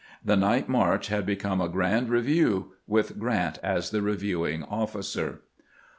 [0.25, 5.41] The night march had become a grand review, with Grant as the reviewing officer.